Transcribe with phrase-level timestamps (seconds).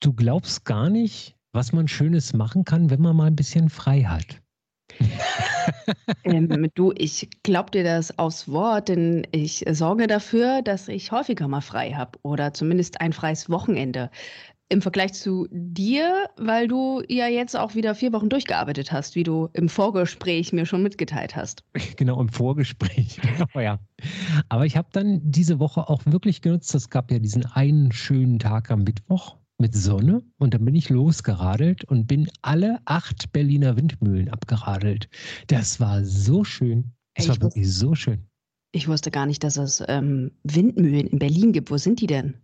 [0.00, 4.02] du glaubst gar nicht, was man Schönes machen kann, wenn man mal ein bisschen frei
[4.02, 4.40] hat.
[6.24, 11.48] ähm, du, ich glaube dir das aufs Wort, denn ich sorge dafür, dass ich häufiger
[11.48, 14.10] mal frei habe oder zumindest ein freies Wochenende.
[14.70, 19.22] Im Vergleich zu dir, weil du ja jetzt auch wieder vier Wochen durchgearbeitet hast, wie
[19.22, 21.64] du im Vorgespräch mir schon mitgeteilt hast.
[21.96, 23.18] Genau, im Vorgespräch.
[23.38, 23.78] Genau, ja.
[24.50, 26.74] Aber ich habe dann diese Woche auch wirklich genutzt.
[26.74, 30.88] Es gab ja diesen einen schönen Tag am Mittwoch mit Sonne und dann bin ich
[30.88, 35.08] losgeradelt und bin alle acht Berliner Windmühlen abgeradelt.
[35.48, 36.92] Das war so schön.
[37.14, 38.28] Das Ey, war wirklich so schön.
[38.72, 41.70] Ich wusste gar nicht, dass es ähm, Windmühlen in Berlin gibt.
[41.70, 42.34] Wo sind die denn?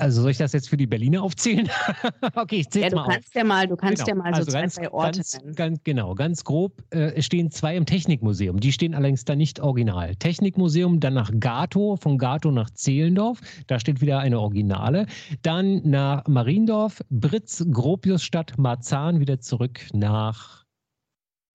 [0.00, 1.68] Also soll ich das jetzt für die Berliner aufzählen?
[2.34, 3.16] okay, ich zähle ja, mal auf.
[3.34, 4.24] Ja mal, du kannst genau.
[4.24, 5.54] ja mal so also zwei, ganz, drei Orte ganz, nennen.
[5.54, 8.60] Ganz, genau, ganz grob äh, stehen zwei im Technikmuseum.
[8.60, 10.16] Die stehen allerdings da nicht original.
[10.16, 13.40] Technikmuseum, dann nach Gato, von Gato nach Zehlendorf.
[13.66, 15.06] Da steht wieder eine Originale.
[15.42, 20.64] Dann nach Mariendorf, Britz, Gropiusstadt, Marzahn, wieder zurück nach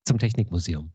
[0.05, 0.91] zum Technikmuseum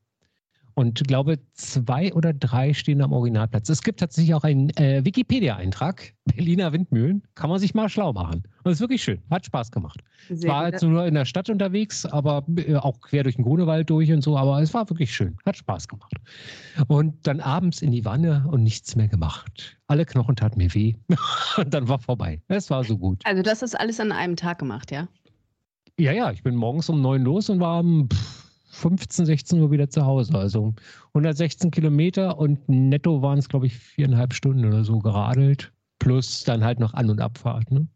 [0.81, 3.69] und glaube, zwei oder drei stehen am Originalplatz.
[3.69, 7.23] Es gibt tatsächlich auch einen äh, Wikipedia-Eintrag, Berliner Windmühlen.
[7.35, 8.45] Kann man sich mal schlau machen.
[8.65, 9.21] Und ist wirklich schön.
[9.31, 10.01] Hat Spaß gemacht.
[10.31, 13.91] Sehr war jetzt nur in der Stadt unterwegs, aber äh, auch quer durch den Grunewald
[13.91, 14.39] durch und so.
[14.39, 15.37] Aber es war wirklich schön.
[15.45, 16.15] Hat Spaß gemacht.
[16.89, 19.77] Und dann abends in die Wanne und nichts mehr gemacht.
[19.87, 20.95] Alle Knochen taten mir weh.
[21.59, 22.41] und dann war vorbei.
[22.49, 23.21] Es war so gut.
[23.25, 25.09] Also, das ist alles an einem Tag gemacht, ja?
[25.99, 26.31] Ja, ja.
[26.31, 28.09] Ich bin morgens um neun los und war um.
[28.09, 28.40] Pff,
[28.71, 30.39] 15, 16 Uhr wieder zu Hause.
[30.39, 30.75] Also
[31.09, 35.73] 116 Kilometer und netto waren es, glaube ich, viereinhalb Stunden oder so geradelt.
[35.99, 37.71] Plus dann halt noch An- und Abfahrt.
[37.71, 37.87] Ne?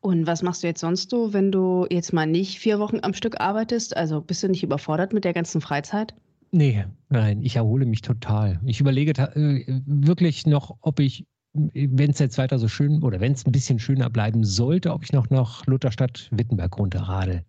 [0.00, 3.14] Und was machst du jetzt sonst so, wenn du jetzt mal nicht vier Wochen am
[3.14, 3.96] Stück arbeitest?
[3.96, 6.14] Also bist du nicht überfordert mit der ganzen Freizeit?
[6.50, 8.60] Nee, nein, ich erhole mich total.
[8.64, 13.32] Ich überlege äh, wirklich noch, ob ich, wenn es jetzt weiter so schön oder wenn
[13.32, 17.44] es ein bisschen schöner bleiben sollte, ob ich noch nach Lutherstadt Wittenberg runterradel.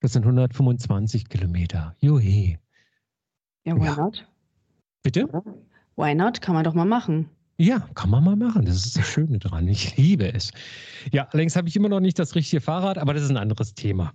[0.00, 1.96] Das sind 125 Kilometer.
[2.00, 2.58] Juhe.
[3.64, 3.96] Ja, why ja.
[3.96, 4.26] not?
[5.02, 5.28] Bitte?
[5.96, 6.40] Why not?
[6.40, 7.28] Kann man doch mal machen.
[7.56, 8.64] Ja, kann man mal machen.
[8.64, 9.66] Das ist das Schöne dran.
[9.66, 10.52] Ich liebe es.
[11.10, 13.74] Ja, allerdings habe ich immer noch nicht das richtige Fahrrad, aber das ist ein anderes
[13.74, 14.12] Thema.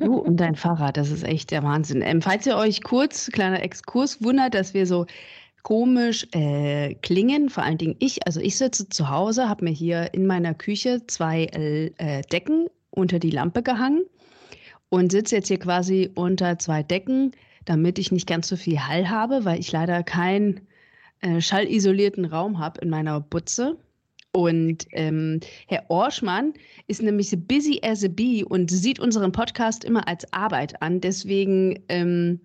[0.00, 2.00] Du und dein Fahrrad, das ist echt der Wahnsinn.
[2.00, 5.04] Ähm, falls ihr euch kurz, kleiner Exkurs, wundert, dass wir so
[5.62, 10.14] komisch äh, klingen, vor allen Dingen ich, also ich sitze zu Hause, habe mir hier
[10.14, 14.02] in meiner Küche zwei äh, Decken unter die Lampe gehangen
[14.94, 17.32] und sitze jetzt hier quasi unter zwei Decken,
[17.64, 20.60] damit ich nicht ganz so viel Hall habe, weil ich leider keinen
[21.20, 23.76] äh, schallisolierten Raum habe in meiner Butze.
[24.30, 26.54] Und ähm, Herr Orschmann
[26.86, 31.00] ist nämlich busy as a bee und sieht unseren Podcast immer als Arbeit an.
[31.00, 32.38] Deswegen ähm,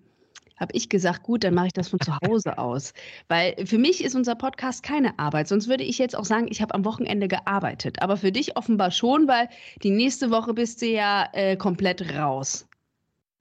[0.60, 2.92] habe ich gesagt, gut, dann mache ich das von zu Hause aus.
[3.28, 5.48] Weil für mich ist unser Podcast keine Arbeit.
[5.48, 8.02] Sonst würde ich jetzt auch sagen, ich habe am Wochenende gearbeitet.
[8.02, 9.48] Aber für dich offenbar schon, weil
[9.82, 12.68] die nächste Woche bist du ja äh, komplett raus.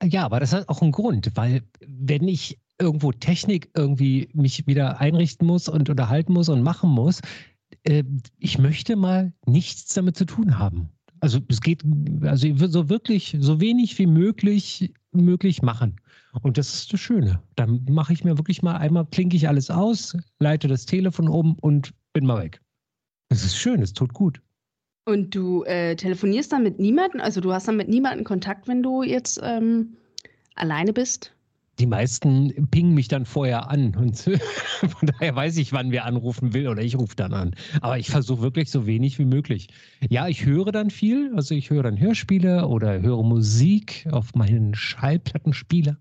[0.02, 5.02] Ja, aber das hat auch einen Grund, weil wenn ich irgendwo Technik irgendwie mich wieder
[5.02, 7.22] einrichten muss und unterhalten muss und machen muss,
[7.84, 8.04] äh,
[8.38, 10.90] ich möchte mal nichts damit zu tun haben.
[11.20, 11.84] Also es geht,
[12.22, 15.98] also ich würde so wirklich so wenig wie möglich möglich machen.
[16.42, 17.42] Und das ist das Schöne.
[17.56, 21.56] Dann mache ich mir wirklich mal einmal, klinke ich alles aus, leite das Telefon um
[21.62, 22.62] und bin mal weg.
[23.30, 24.42] Das ist schön, es tut gut.
[25.06, 27.22] Und du äh, telefonierst dann mit niemandem?
[27.22, 29.98] Also du hast dann mit niemandem Kontakt, wenn du jetzt ähm,
[30.56, 31.34] alleine bist?
[31.80, 36.54] Die meisten pingen mich dann vorher an und von daher weiß ich, wann wer anrufen
[36.54, 37.56] will oder ich rufe dann an.
[37.82, 39.70] Aber ich versuche wirklich so wenig wie möglich.
[40.10, 44.76] Ja, ich höre dann viel, also ich höre dann Hörspiele oder höre Musik auf meinen
[44.76, 45.98] Schallplattenspieler.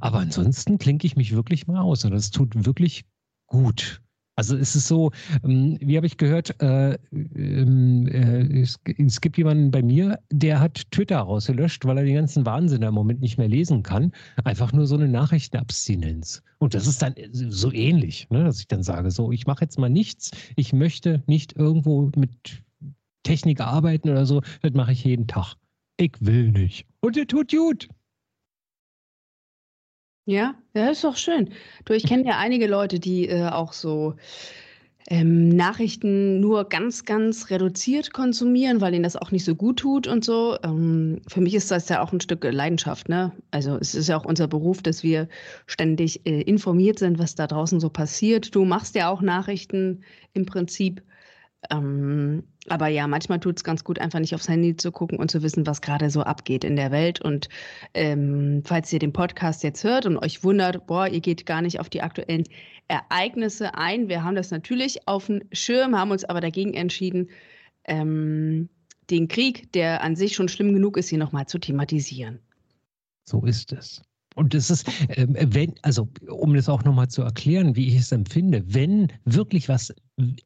[0.00, 3.04] Aber ansonsten klinke ich mich wirklich mal aus und das tut wirklich
[3.46, 4.02] gut.
[4.38, 5.10] Also es ist so,
[5.42, 10.88] ähm, wie habe ich gehört, äh, ähm, äh, es, gibt jemanden bei mir, der hat
[10.92, 14.12] Twitter rausgelöscht, weil er den ganzen Wahnsinn im Moment nicht mehr lesen kann.
[14.44, 16.44] Einfach nur so eine Nachrichtenabstinenz.
[16.58, 19.76] Und das ist dann so ähnlich, ne, dass ich dann sage, so, ich mache jetzt
[19.76, 22.62] mal nichts, ich möchte nicht irgendwo mit
[23.24, 25.56] Technik arbeiten oder so, das mache ich jeden Tag.
[25.96, 26.86] Ich will nicht.
[27.00, 27.88] Und der tut gut.
[30.28, 31.54] Ja, ja, ist doch schön.
[31.86, 34.14] Du, ich kenne ja einige Leute, die äh, auch so
[35.08, 40.06] ähm, Nachrichten nur ganz, ganz reduziert konsumieren, weil ihnen das auch nicht so gut tut
[40.06, 40.58] und so.
[40.62, 43.08] Ähm, für mich ist das ja auch ein Stück Leidenschaft.
[43.08, 43.32] Ne?
[43.52, 45.28] Also es ist ja auch unser Beruf, dass wir
[45.66, 48.54] ständig äh, informiert sind, was da draußen so passiert.
[48.54, 50.02] Du machst ja auch Nachrichten
[50.34, 51.00] im Prinzip.
[51.70, 55.30] Ähm, aber ja, manchmal tut es ganz gut, einfach nicht aufs Handy zu gucken und
[55.30, 57.20] zu wissen, was gerade so abgeht in der Welt.
[57.20, 57.48] Und
[57.94, 61.80] ähm, falls ihr den Podcast jetzt hört und euch wundert, boah, ihr geht gar nicht
[61.80, 62.44] auf die aktuellen
[62.86, 64.08] Ereignisse ein.
[64.08, 67.30] Wir haben das natürlich auf dem Schirm, haben uns aber dagegen entschieden,
[67.84, 68.68] ähm,
[69.10, 72.40] den Krieg, der an sich schon schlimm genug ist, hier nochmal zu thematisieren.
[73.24, 74.02] So ist es.
[74.38, 78.12] Und das ist, ähm, wenn, also um das auch nochmal zu erklären, wie ich es
[78.12, 79.92] empfinde, wenn wirklich was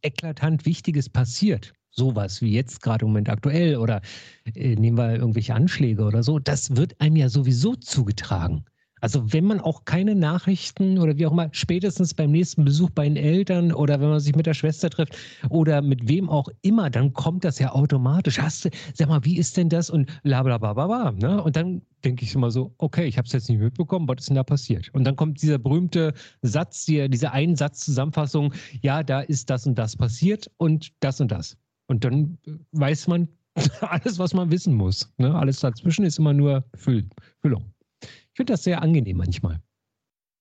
[0.01, 4.01] eklatant Wichtiges passiert, sowas wie jetzt gerade im Moment aktuell oder
[4.55, 8.65] äh, nehmen wir irgendwelche Anschläge oder so, das wird einem ja sowieso zugetragen.
[9.03, 13.05] Also wenn man auch keine Nachrichten oder wie auch immer, spätestens beim nächsten Besuch bei
[13.05, 15.17] den Eltern oder wenn man sich mit der Schwester trifft
[15.51, 18.39] oder mit wem auch immer, dann kommt das ja automatisch.
[18.39, 19.91] Hast du, sag mal, wie ist denn das?
[19.91, 21.11] Und bla bla bla bla bla.
[21.11, 21.43] Ne?
[21.43, 24.29] Und dann denke ich immer so, okay, ich habe es jetzt nicht mitbekommen, was ist
[24.29, 24.89] denn da passiert?
[24.95, 29.97] Und dann kommt dieser berühmte Satz, die, diese Einsatz-Zusammenfassung, ja, da ist das und das
[29.97, 31.57] passiert und das und das.
[31.89, 32.39] Und dann
[32.71, 33.27] weiß man
[33.81, 35.13] alles, was man wissen muss.
[35.19, 35.35] Ne?
[35.35, 37.09] Alles dazwischen ist immer nur Füll
[37.41, 37.73] Füllung.
[38.33, 39.61] Ich finde das sehr angenehm manchmal.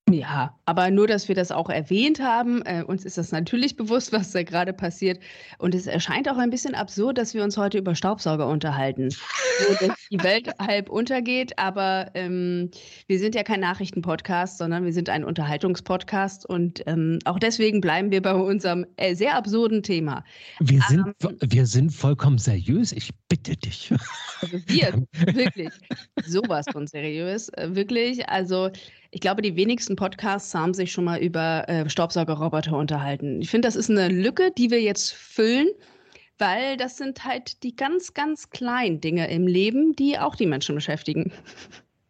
[0.10, 2.62] Ja, aber nur, dass wir das auch erwähnt haben.
[2.64, 5.20] Äh, uns ist das natürlich bewusst, was da gerade passiert.
[5.58, 9.10] Und es erscheint auch ein bisschen absurd, dass wir uns heute über Staubsauger unterhalten.
[9.12, 12.72] So, dass die Welt halb untergeht, aber ähm,
[13.08, 16.46] wir sind ja kein Nachrichtenpodcast, sondern wir sind ein Unterhaltungspodcast.
[16.46, 20.24] Und ähm, auch deswegen bleiben wir bei unserem äh, sehr absurden Thema.
[20.60, 22.92] Wir sind, ähm, wir sind vollkommen seriös.
[22.92, 23.94] Ich bitte dich.
[24.42, 25.06] Also wir,
[25.36, 25.70] wirklich.
[26.26, 27.50] Sowas von seriös.
[27.50, 28.28] Äh, wirklich.
[28.28, 28.72] Also
[29.12, 33.42] ich glaube, die wenigsten Podcasts haben sich schon mal über äh, Staubsaugerroboter unterhalten.
[33.42, 35.68] Ich finde, das ist eine Lücke, die wir jetzt füllen,
[36.38, 40.76] weil das sind halt die ganz, ganz kleinen Dinge im Leben, die auch die Menschen
[40.76, 41.34] beschäftigen.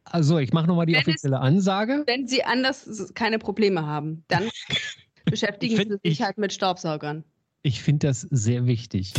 [0.05, 2.03] Also, ich mache nochmal die wenn offizielle es, Ansage.
[2.05, 4.49] Wenn sie anders keine Probleme haben, dann
[5.25, 7.23] beschäftigen find, sie sich ich, halt mit Staubsaugern.
[7.63, 9.13] Ich finde das sehr wichtig.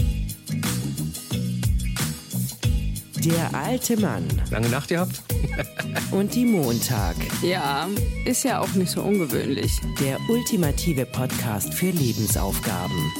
[3.24, 4.26] Der alte Mann.
[4.50, 5.22] Lange Nacht gehabt?
[6.10, 7.14] Und die Montag.
[7.42, 7.88] Ja,
[8.24, 9.70] ist ja auch nicht so ungewöhnlich.
[10.00, 13.12] Der ultimative Podcast für Lebensaufgaben.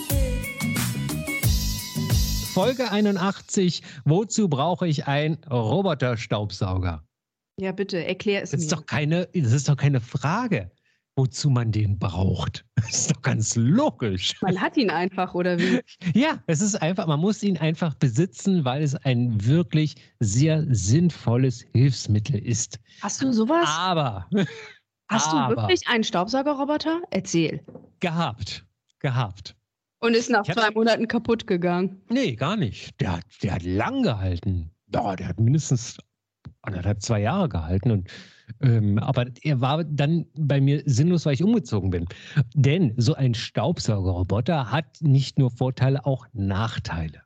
[2.52, 3.82] Folge 81.
[4.04, 7.05] Wozu brauche ich einen Roboterstaubsauger?
[7.60, 8.66] Ja, bitte, erklär es das mir.
[8.66, 10.72] Ist doch keine, das ist doch keine Frage
[11.17, 12.64] wozu man den braucht.
[12.82, 14.35] Das ist doch ganz logisch.
[14.43, 15.81] Man hat ihn einfach, oder wie?
[16.14, 21.64] Ja, es ist einfach, man muss ihn einfach besitzen, weil es ein wirklich sehr sinnvolles
[21.73, 22.81] Hilfsmittel ist.
[23.00, 23.69] Hast du sowas?
[23.69, 24.29] Aber.
[25.09, 27.03] Hast aber, du wirklich einen Staubsaugerroboter?
[27.11, 27.61] Erzähl.
[28.00, 28.67] Gehabt.
[28.99, 29.55] Gehabt.
[30.00, 32.03] Und ist nach zwei Monaten kaputt gegangen?
[32.11, 33.00] Nee, gar nicht.
[33.00, 34.73] Der hat, der hat lang gehalten.
[34.93, 35.99] Ja, der hat mindestens
[36.62, 37.93] anderthalb, zwei Jahre gehalten.
[37.93, 38.11] Und
[38.60, 42.06] ähm, aber er war dann bei mir sinnlos, weil ich umgezogen bin.
[42.54, 47.22] Denn so ein Staubsaugerroboter hat nicht nur Vorteile, auch Nachteile.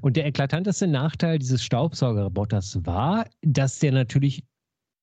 [0.00, 4.44] Und der eklatanteste Nachteil dieses Staubsaugerroboters war, dass der natürlich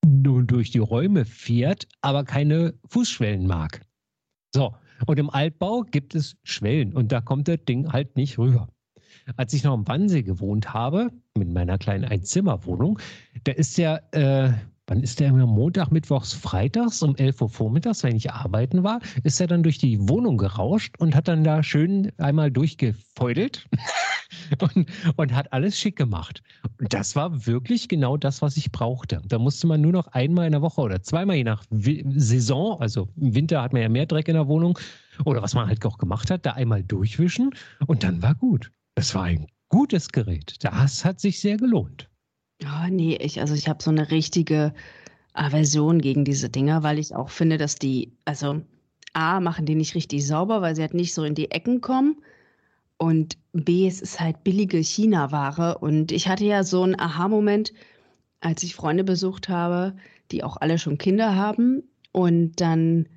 [0.05, 3.81] nur durch die Räume fährt, aber keine Fußschwellen mag.
[4.53, 4.75] So,
[5.07, 8.69] und im Altbau gibt es Schwellen und da kommt das Ding halt nicht rüber.
[9.37, 12.99] Als ich noch im Wannsee gewohnt habe, mit meiner kleinen Einzimmerwohnung,
[13.43, 14.51] da ist ja äh,
[14.87, 18.99] Wann ist der immer Montag, Mittwochs, Freitags um 11 Uhr vormittags, wenn ich arbeiten war,
[19.23, 23.65] ist er dann durch die Wohnung gerauscht und hat dann da schön einmal durchgefeudelt
[24.59, 26.43] und, und hat alles schick gemacht.
[26.79, 29.21] Und das war wirklich genau das, was ich brauchte.
[29.25, 33.07] Da musste man nur noch einmal in der Woche oder zweimal je nach Saison, also
[33.15, 34.77] im Winter hat man ja mehr Dreck in der Wohnung
[35.23, 37.51] oder was man halt auch gemacht hat, da einmal durchwischen
[37.87, 38.69] und dann war gut.
[38.95, 40.57] Das war ein gutes Gerät.
[40.59, 42.09] Das hat sich sehr gelohnt.
[42.65, 44.73] Oh, nee, ich, also ich habe so eine richtige
[45.33, 48.61] Aversion gegen diese Dinger, weil ich auch finde, dass die, also
[49.13, 52.17] A, machen die nicht richtig sauber, weil sie halt nicht so in die Ecken kommen.
[52.97, 55.77] Und B, es ist halt billige China-Ware.
[55.79, 57.73] Und ich hatte ja so einen Aha-Moment,
[58.41, 59.95] als ich Freunde besucht habe,
[60.31, 61.83] die auch alle schon Kinder haben.
[62.11, 63.07] Und dann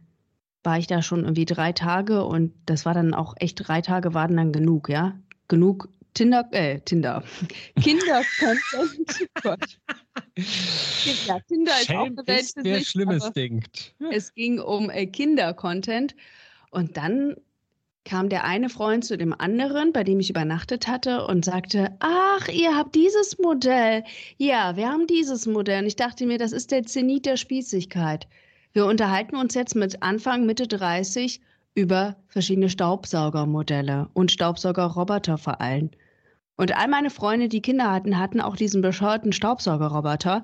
[0.66, 4.14] war ich da schon irgendwie drei Tage und das war dann auch echt drei Tage
[4.14, 5.14] waren dann genug, ja.
[5.48, 7.22] Genug Tinder, äh, Tinder.
[7.82, 9.28] Kinder-Content.
[11.26, 13.94] ja, Tinder ist Shame auch eine Welt für sich, Schlimmes denkt.
[14.10, 16.16] Es ging um äh, Kinder-Content.
[16.70, 17.36] Und dann
[18.04, 22.48] kam der eine Freund zu dem anderen, bei dem ich übernachtet hatte, und sagte: Ach,
[22.48, 24.02] ihr habt dieses Modell.
[24.38, 25.80] Ja, wir haben dieses Modell.
[25.82, 28.26] Und ich dachte mir, das ist der Zenit der Spießigkeit.
[28.72, 31.42] Wir unterhalten uns jetzt mit Anfang, Mitte 30
[31.74, 35.90] über verschiedene Staubsaugermodelle und Staubsaugerroboter vor allem.
[36.56, 40.42] Und all meine Freunde, die Kinder hatten, hatten auch diesen bescheuerten Staubsaugerroboter.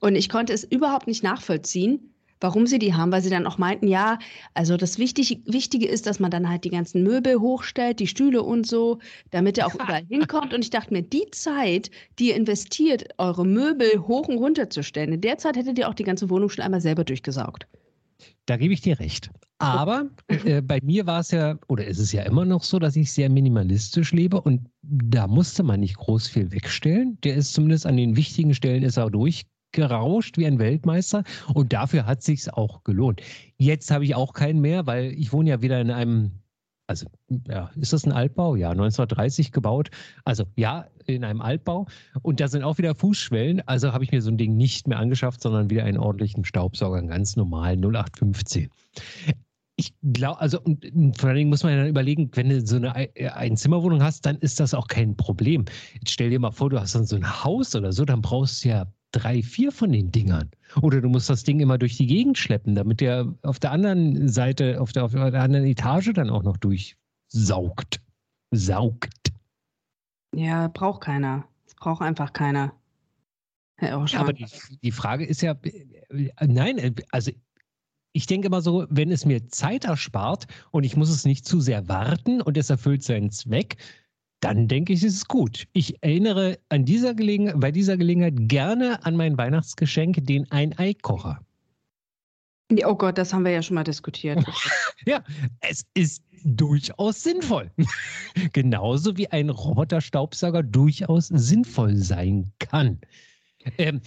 [0.00, 3.56] Und ich konnte es überhaupt nicht nachvollziehen, warum sie die haben, weil sie dann auch
[3.56, 4.18] meinten, ja,
[4.52, 8.42] also das Wichtige, Wichtige ist, dass man dann halt die ganzen Möbel hochstellt, die Stühle
[8.42, 8.98] und so,
[9.30, 10.52] damit er auch überall hinkommt.
[10.52, 14.82] Und ich dachte mir, die Zeit, die ihr investiert, eure Möbel hoch und runter zu
[14.82, 17.66] stellen, in der Zeit hättet ihr auch die ganze Wohnung schon einmal selber durchgesaugt.
[18.46, 19.30] Da gebe ich dir recht.
[19.58, 22.96] Aber äh, bei mir war es ja, oder ist es ja immer noch so, dass
[22.96, 27.18] ich sehr minimalistisch lebe und da musste man nicht groß viel wegstellen.
[27.22, 31.24] Der ist zumindest an den wichtigen Stellen ist er durchgerauscht wie ein Weltmeister
[31.54, 33.22] und dafür hat sich's auch gelohnt.
[33.56, 36.32] Jetzt habe ich auch keinen mehr, weil ich wohne ja wieder in einem
[36.86, 37.06] also
[37.48, 38.56] ja, ist das ein Altbau?
[38.56, 39.90] Ja, 1930 gebaut.
[40.24, 41.86] Also ja, in einem Altbau.
[42.22, 43.66] Und da sind auch wieder Fußschwellen.
[43.66, 46.98] Also habe ich mir so ein Ding nicht mehr angeschafft, sondern wieder einen ordentlichen Staubsauger,
[46.98, 48.70] einen ganz normalen 0815.
[49.76, 52.76] Ich glaube, also und vor allen Dingen muss man ja dann überlegen, wenn du so
[52.76, 55.64] eine Einzimmerwohnung hast, dann ist das auch kein Problem.
[55.94, 58.64] Jetzt stell dir mal vor, du hast dann so ein Haus oder so, dann brauchst
[58.64, 60.50] du ja drei, vier von den Dingern.
[60.82, 64.28] Oder du musst das Ding immer durch die Gegend schleppen, damit der auf der anderen
[64.28, 68.00] Seite, auf der, auf der anderen Etage dann auch noch durchsaugt.
[68.50, 69.32] Saugt.
[70.34, 71.44] Ja, braucht keiner.
[71.66, 72.72] Es braucht einfach keiner.
[73.80, 74.46] Ja, aber die,
[74.82, 75.56] die Frage ist ja,
[76.40, 77.32] nein, also
[78.12, 81.60] ich denke immer so, wenn es mir Zeit erspart und ich muss es nicht zu
[81.60, 83.76] sehr warten und es erfüllt seinen Zweck,
[84.44, 85.66] dann denke ich, ist es gut.
[85.72, 91.40] Ich erinnere an dieser bei dieser Gelegenheit gerne an mein Weihnachtsgeschenk, den Ein-Ei-Kocher.
[92.84, 94.44] Oh Gott, das haben wir ja schon mal diskutiert.
[95.06, 95.24] ja,
[95.60, 97.70] es ist durchaus sinnvoll.
[98.52, 102.98] Genauso wie ein Roboterstaubsauger durchaus sinnvoll sein kann.
[103.78, 104.02] Ähm,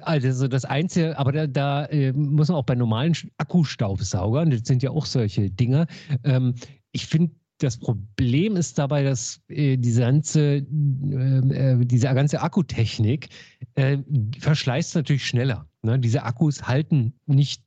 [0.00, 4.82] also das Einzige, aber da, da äh, muss man auch bei normalen Akkustaubsaugern, das sind
[4.82, 5.86] ja auch solche Dinger,
[6.24, 6.54] ähm,
[6.92, 13.28] ich finde das Problem ist dabei, dass äh, diese ganze, äh, äh, diese ganze Akkutechnik
[13.74, 13.98] äh,
[14.40, 15.66] verschleißt natürlich schneller.
[15.82, 15.98] Ne?
[15.98, 17.62] Diese Akkus halten nicht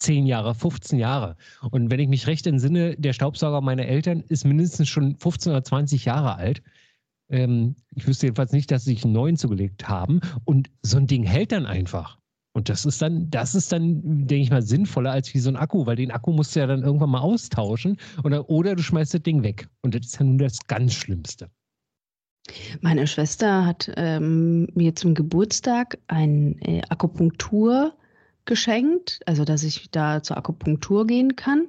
[0.00, 1.36] 10 Jahre, 15 Jahre.
[1.70, 5.62] Und wenn ich mich recht entsinne, der Staubsauger meiner Eltern ist mindestens schon 15 oder
[5.62, 6.62] 20 Jahre alt.
[7.28, 10.20] Ähm, ich wüsste jedenfalls nicht, dass sie sich einen neuen zugelegt haben.
[10.44, 12.19] Und so ein Ding hält dann einfach.
[12.52, 15.56] Und das ist dann, das ist dann, denke ich mal, sinnvoller als wie so ein
[15.56, 19.14] Akku, weil den Akku musst du ja dann irgendwann mal austauschen oder, oder du schmeißt
[19.14, 19.68] das Ding weg.
[19.82, 21.48] Und das ist ja nun das ganz Schlimmste.
[22.80, 27.94] Meine Schwester hat ähm, mir zum Geburtstag ein äh, Akupunktur
[28.46, 31.68] geschenkt, also dass ich da zur Akupunktur gehen kann.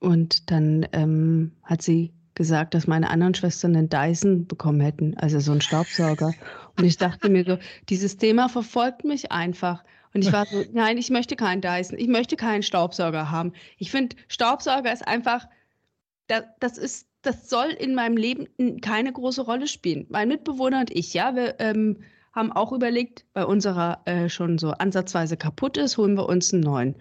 [0.00, 5.40] Und dann ähm, hat sie gesagt, dass meine anderen Schwestern einen Dyson bekommen hätten, also
[5.40, 6.32] so einen Staubsauger.
[6.78, 9.84] Und ich dachte mir so, dieses Thema verfolgt mich einfach.
[10.14, 13.52] Und ich war so, nein, ich möchte keinen Dyson, ich möchte keinen Staubsauger haben.
[13.78, 15.46] Ich finde, Staubsauger ist einfach,
[16.26, 20.06] das, das ist, das soll in meinem Leben keine große Rolle spielen.
[20.08, 21.98] Mein Mitbewohner und ich, ja, wir ähm,
[22.32, 26.62] haben auch überlegt, bei unserer äh, schon so ansatzweise kaputt ist, holen wir uns einen
[26.62, 26.94] neuen.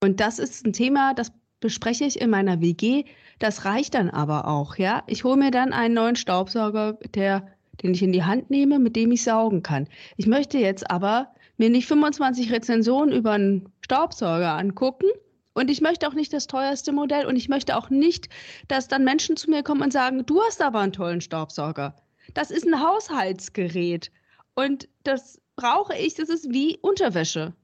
[0.00, 3.04] Und das ist ein Thema, das bespreche ich in meiner WG.
[3.38, 5.02] Das reicht dann aber auch, ja.
[5.06, 7.46] Ich hole mir dann einen neuen Staubsauger, der,
[7.82, 9.88] den ich in die Hand nehme, mit dem ich saugen kann.
[10.16, 15.06] Ich möchte jetzt aber mir nicht 25 Rezensionen über einen Staubsauger angucken.
[15.54, 18.28] Und ich möchte auch nicht das teuerste Modell und ich möchte auch nicht,
[18.68, 21.94] dass dann Menschen zu mir kommen und sagen, du hast aber einen tollen Staubsauger.
[22.32, 24.10] Das ist ein Haushaltsgerät
[24.54, 27.54] und das brauche ich, das ist wie Unterwäsche.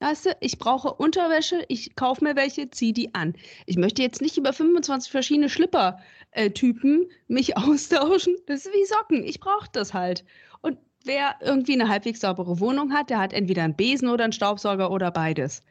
[0.00, 3.34] Weißt du, ich brauche Unterwäsche, ich kaufe mir welche, ziehe die an.
[3.66, 8.36] Ich möchte jetzt nicht über 25 verschiedene Schlipper-Typen äh, mich austauschen.
[8.46, 9.24] Das ist wie Socken.
[9.24, 10.24] Ich brauche das halt.
[10.60, 14.32] Und wer irgendwie eine halbwegs saubere Wohnung hat, der hat entweder einen Besen oder einen
[14.32, 15.62] Staubsauger oder beides.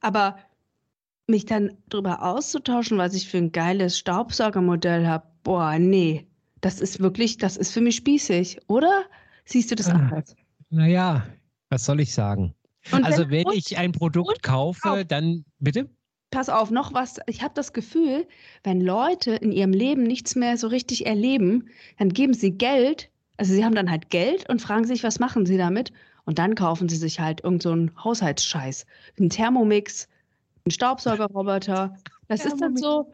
[0.00, 0.36] Aber
[1.26, 6.26] mich dann darüber auszutauschen, was ich für ein geiles Staubsaugermodell habe, boah, nee,
[6.60, 9.04] das ist wirklich, das ist für mich spießig, oder?
[9.44, 10.36] Siehst du das ah, anders?
[10.70, 11.26] Naja,
[11.68, 12.54] was soll ich sagen?
[12.90, 15.88] Und also wenn, wenn ich ein Produkt kaufe, dann bitte?
[16.30, 17.18] Pass auf, noch was.
[17.26, 18.26] Ich habe das Gefühl,
[18.64, 23.54] wenn Leute in ihrem Leben nichts mehr so richtig erleben, dann geben sie Geld also
[23.54, 25.92] sie haben dann halt Geld und fragen sich, was machen sie damit?
[26.24, 28.86] Und dann kaufen sie sich halt irgendeinen so Haushaltsscheiß.
[29.18, 30.08] Einen Thermomix,
[30.64, 31.96] einen Staubsaugerroboter.
[32.28, 33.12] Das ist dann so,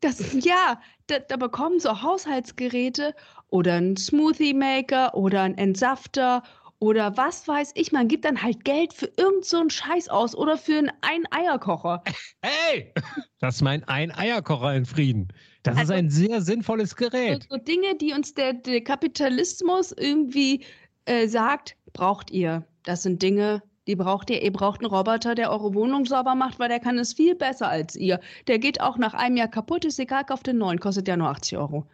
[0.00, 3.14] das, ja, da, da, bekommen so Haushaltsgeräte
[3.50, 6.42] oder ein Smoothie Maker oder ein Entsafter
[6.80, 7.92] oder was weiß ich.
[7.92, 12.02] Man gibt dann halt Geld für irgendeinen so Scheiß aus oder für einen Ein-Eierkocher.
[12.42, 12.92] Hey,
[13.40, 15.28] das ist mein Ein-Eierkocher in Frieden.
[15.68, 17.46] Das also, ist ein sehr sinnvolles Gerät.
[17.48, 20.64] So, so Dinge, die uns der, der Kapitalismus irgendwie
[21.04, 22.64] äh, sagt, braucht ihr.
[22.84, 24.42] Das sind Dinge, die braucht ihr.
[24.42, 27.68] Ihr braucht einen Roboter, der eure Wohnung sauber macht, weil der kann es viel besser
[27.68, 28.20] als ihr.
[28.46, 31.28] Der geht auch nach einem Jahr kaputt, ist egal, kauft den neuen, kostet ja nur
[31.28, 31.86] 80 Euro.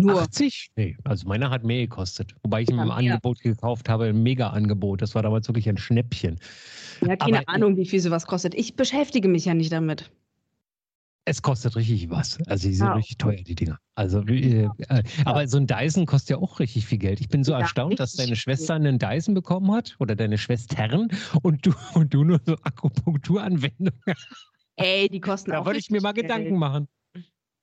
[0.00, 0.20] Nur.
[0.20, 0.72] 80?
[0.76, 2.34] Nee, also meiner hat mehr gekostet.
[2.42, 5.00] Wobei ich ihn im Angebot gekauft habe, ein Mega-Angebot.
[5.00, 6.40] Das war damals wirklich ein Schnäppchen.
[7.00, 8.54] Ja, keine Aber, Ahnung, wie viel sowas kostet.
[8.54, 10.10] Ich beschäftige mich ja nicht damit.
[11.24, 12.38] Es kostet richtig was.
[12.48, 13.78] Also die sind Ah, richtig teuer, die Dinger.
[13.94, 17.20] Also, äh, äh, aber so ein Dyson kostet ja auch richtig viel Geld.
[17.20, 18.34] Ich bin so Ja, erstaunt, dass deine.
[18.34, 21.08] Schwester einen Dyson bekommen hat oder deine Schwestern
[21.42, 23.92] und du, und du nur so Akupunkturanwendungen.
[24.76, 26.26] Ey, die kosten Da auch würde ich mir mal Geld.
[26.26, 26.88] Gedanken machen.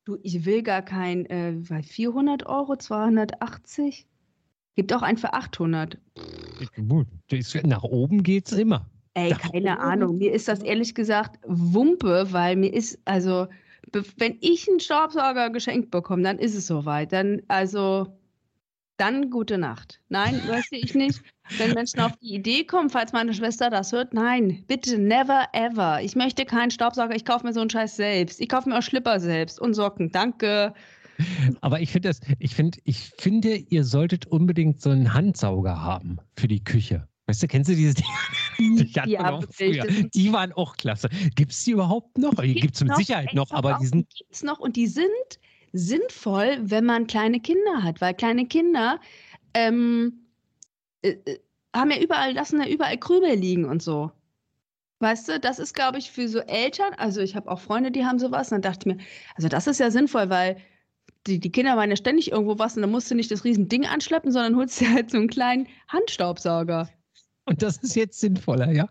[0.05, 4.07] Du, ich will gar kein, äh, bei 400 Euro, 280?
[4.75, 5.97] Gibt auch einen für 800.
[6.87, 8.89] Gut, das- Nach oben geht's immer.
[9.13, 9.79] Ey, keine?
[9.79, 10.17] Ahnung.
[10.17, 13.47] Mir ist das ehrlich gesagt Wumpe, weil mir ist, also,
[14.17, 17.11] wenn ich einen Staubsauger geschenkt bekomme, dann ist es soweit.
[17.11, 18.07] Dann, also,
[18.97, 20.01] dann gute Nacht.
[20.09, 21.21] Nein, möchte ich nicht.
[21.57, 26.01] Wenn Menschen auf die Idee kommen, falls meine Schwester das hört, nein, bitte, never ever.
[26.01, 28.41] Ich möchte keinen Staubsauger, ich kaufe mir so einen Scheiß selbst.
[28.41, 30.11] Ich kaufe mir auch Schlipper selbst und Socken.
[30.11, 30.73] Danke.
[31.61, 36.17] Aber ich finde das, ich finde, ich finde, ihr solltet unbedingt so einen Handsauger haben
[36.37, 37.07] für die Küche.
[37.29, 38.17] Weißt du, kennst du diese Dinger?
[38.57, 41.09] Die, Ja, auch wirklich, sind- die waren auch klasse.
[41.35, 42.33] Gibt es die überhaupt noch?
[42.33, 44.09] Die gibt es mit noch, Sicherheit noch, aber auf, die sind.
[44.15, 45.05] gibt's noch und die sind
[45.71, 48.99] sinnvoll, wenn man kleine Kinder hat, weil kleine Kinder
[49.53, 50.25] ähm,
[51.03, 51.39] äh, äh,
[51.75, 54.11] haben ja überall, lassen ja überall Krümel liegen und so.
[54.97, 58.05] Weißt du, das ist, glaube ich, für so Eltern, also ich habe auch Freunde, die
[58.05, 59.03] haben sowas, und dann dachte ich mir,
[59.35, 60.57] also das ist ja sinnvoll, weil
[61.27, 63.67] die, die Kinder waren ja ständig irgendwo was und dann musst du nicht das riesen
[63.69, 66.89] Ding anschleppen, sondern holst dir halt so einen kleinen Handstaubsauger.
[67.49, 68.87] Und das ist jetzt sinnvoller, ja.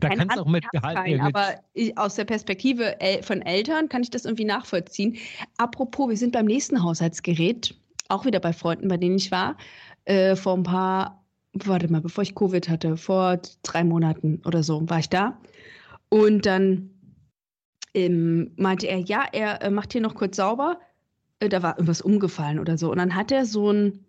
[0.00, 1.98] da Kein kannst du auch mit, Hand- ich hab Gehalt- keinen, äh, mit aber ich,
[1.98, 5.16] aus der Perspektive El von Eltern kann ich das irgendwie nachvollziehen.
[5.58, 7.74] Apropos, wir sind beim nächsten Haushaltsgerät,
[8.08, 9.56] auch wieder bei Freunden, bei denen ich war,
[10.04, 14.88] äh, vor ein paar, warte mal, bevor ich Covid hatte, vor drei Monaten oder so
[14.88, 15.38] war ich da.
[16.08, 16.90] Und dann
[17.94, 20.78] ähm, meinte er, ja, er äh, macht hier noch kurz sauber.
[21.40, 22.90] Äh, da war irgendwas umgefallen oder so.
[22.90, 24.05] Und dann hat er so ein,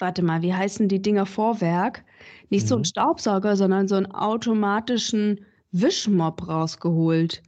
[0.00, 2.04] warte mal, wie heißen die Dinger Vorwerk?
[2.50, 2.82] Nicht so Mhm.
[2.82, 7.42] ein Staubsauger, sondern so einen automatischen Wischmopp rausgeholt.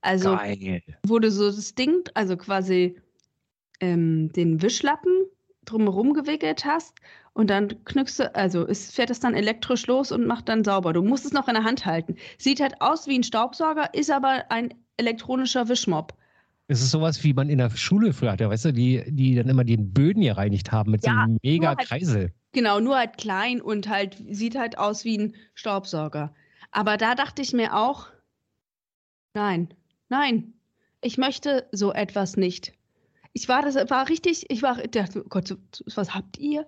[0.00, 0.82] Also Geil.
[1.06, 2.96] wurde so das Ding, also quasi
[3.80, 5.26] ähm, den Wischlappen
[5.64, 6.94] drumherum gewickelt hast
[7.32, 10.92] und dann knückst du, also es fährt es dann elektrisch los und macht dann sauber.
[10.92, 12.16] Du musst es noch in der Hand halten.
[12.38, 16.14] Sieht halt aus wie ein Staubsauger, ist aber ein elektronischer Wischmopp.
[16.66, 19.48] Es ist sowas, wie man in der Schule früher hatte, weißt du, die, die dann
[19.48, 22.32] immer den Böden gereinigt haben mit so Ja, einem mega halt- Kreisel.
[22.52, 26.34] Genau, nur halt klein und halt sieht halt aus wie ein Staubsauger.
[26.70, 28.08] Aber da dachte ich mir auch,
[29.34, 29.68] nein,
[30.08, 30.54] nein,
[31.02, 32.72] ich möchte so etwas nicht.
[33.36, 36.66] Ich war das war richtig, ich war dachte, oh Gott, so- so- was habt ihr?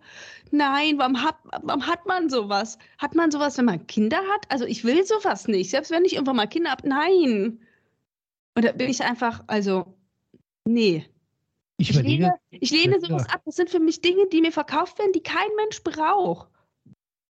[0.51, 2.77] Nein, warum hat, warum hat man sowas?
[2.99, 4.51] Hat man sowas, wenn man Kinder hat?
[4.51, 7.61] Also ich will sowas nicht, selbst wenn ich irgendwann mal Kinder habe, nein.
[8.57, 9.95] Und da bin ich einfach, also
[10.67, 11.05] nee.
[11.79, 13.01] Ich Ich lehne, ich lehne Ja.
[13.01, 13.43] sowas ab.
[13.45, 16.49] Das sind für mich Dinge, die mir verkauft werden, die kein Mensch braucht.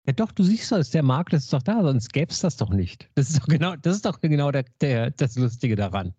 [0.07, 2.71] ja doch, du siehst das, der Markt ist doch da, sonst gäbe es das doch
[2.71, 3.11] nicht.
[3.17, 6.15] Das ist doch genau, das ist doch genau der, der, das Lustige daran.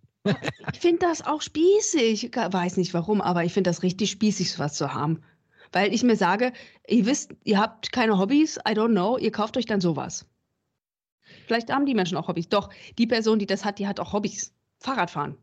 [0.73, 2.25] Ich finde das auch spießig.
[2.25, 5.21] Ich weiß nicht warum, aber ich finde das richtig spießig, sowas zu haben.
[5.71, 6.51] Weil ich mir sage,
[6.87, 10.27] ihr wisst, ihr habt keine Hobbys, I don't know, ihr kauft euch dann sowas.
[11.45, 12.49] Vielleicht haben die Menschen auch Hobbys.
[12.49, 14.53] Doch, die Person, die das hat, die hat auch Hobbys.
[14.79, 15.37] Fahrradfahren.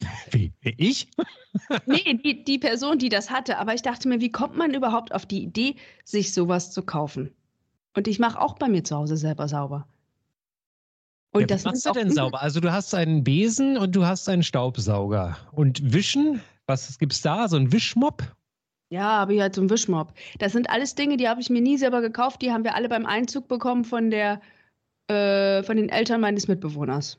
[0.30, 0.52] Wie?
[0.62, 1.08] Ich?
[1.86, 3.58] Nee, die, die Person, die das hatte.
[3.58, 7.30] Aber ich dachte mir, wie kommt man überhaupt auf die Idee, sich sowas zu kaufen?
[7.94, 9.86] Und ich mache auch bei mir zu Hause selber sauber.
[11.32, 12.40] Und ja, das machst du denn sauber?
[12.40, 15.36] Also du hast einen Besen und du hast einen Staubsauger.
[15.52, 16.40] Und Wischen?
[16.66, 17.48] Was gibt's da?
[17.48, 18.34] So ein Wischmopp?
[18.90, 20.12] Ja, aber hier halt so ein Wischmopp.
[20.38, 22.42] Das sind alles Dinge, die habe ich mir nie selber gekauft.
[22.42, 24.40] Die haben wir alle beim Einzug bekommen von der,
[25.08, 27.18] äh, von den Eltern meines Mitbewohners.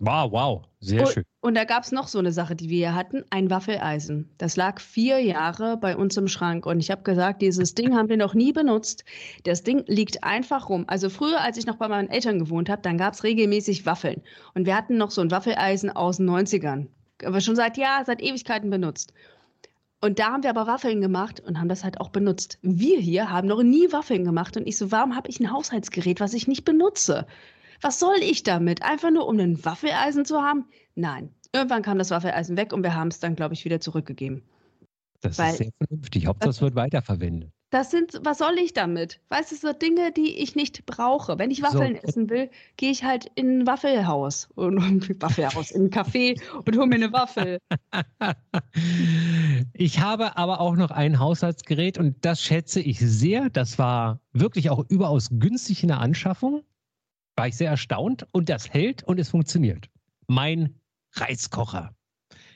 [0.00, 0.62] Wow, wow.
[0.80, 1.24] Sehr Und- schön.
[1.40, 4.30] Und da gab es noch so eine Sache, die wir hier hatten, ein Waffeleisen.
[4.38, 6.66] Das lag vier Jahre bei uns im Schrank.
[6.66, 9.04] Und ich habe gesagt, dieses Ding haben wir noch nie benutzt.
[9.44, 10.84] Das Ding liegt einfach rum.
[10.86, 14.22] Also früher, als ich noch bei meinen Eltern gewohnt habe, dann gab es regelmäßig Waffeln.
[14.54, 16.86] Und wir hatten noch so ein Waffeleisen aus den 90ern.
[17.24, 19.12] Aber schon seit Jahr, seit Ewigkeiten benutzt.
[20.00, 22.58] Und da haben wir aber Waffeln gemacht und haben das halt auch benutzt.
[22.62, 24.56] Wir hier haben noch nie Waffeln gemacht.
[24.56, 27.26] Und ich so, warum habe ich ein Haushaltsgerät, was ich nicht benutze?
[27.80, 28.82] Was soll ich damit?
[28.82, 30.66] Einfach nur, um ein Waffeleisen zu haben?
[30.94, 31.34] Nein.
[31.52, 34.42] Irgendwann kam das Waffeleisen weg und wir haben es dann, glaube ich, wieder zurückgegeben.
[35.20, 36.26] Das weil- ist sehr vernünftig.
[36.26, 37.50] Hauptsache es wird weiterverwendet.
[37.70, 39.20] Das sind, was soll ich damit?
[39.28, 41.38] Weißt du, so Dinge, die ich nicht brauche.
[41.38, 42.08] Wenn ich Waffeln So.
[42.08, 44.48] essen will, gehe ich halt in ein Waffelhaus.
[44.54, 47.58] Und, Waffelhaus, in ein Café und hole mir eine Waffel.
[49.74, 53.48] Ich habe aber auch noch ein Haushaltsgerät und das schätze ich sehr.
[53.50, 56.62] Das war wirklich auch überaus günstig in der Anschaffung.
[57.38, 59.88] War ich sehr erstaunt und das hält und es funktioniert.
[60.26, 60.74] Mein
[61.12, 61.94] Reiskocher.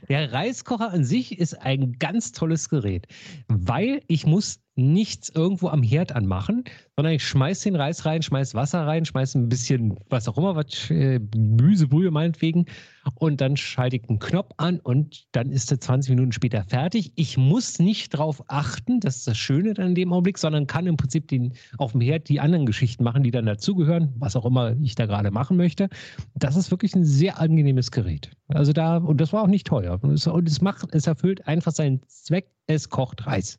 [0.09, 3.07] Der Reiskocher an sich ist ein ganz tolles Gerät,
[3.47, 6.65] weil ich muss nichts irgendwo am Herd anmachen,
[6.97, 10.57] sondern ich schmeiß den Reis rein, schmeiß Wasser rein, schmeiß ein bisschen was auch immer,
[10.57, 12.67] was äh, Gemüsebrühe meinetwegen
[13.15, 17.13] und dann schalte ich einen Knopf an und dann ist er 20 Minuten später fertig.
[17.17, 20.87] Ich muss nicht darauf achten, das ist das Schöne dann in dem Augenblick, sondern kann
[20.87, 24.45] im Prinzip den, auf dem Herd die anderen Geschichten machen, die dann dazugehören, was auch
[24.45, 25.89] immer ich da gerade machen möchte.
[26.35, 28.31] Das ist wirklich ein sehr angenehmes Gerät.
[28.49, 29.99] Also da, und das war auch nicht teuer.
[30.03, 33.59] Und es, und es macht, es erfüllt einfach seinen Zweck, es kocht Reis.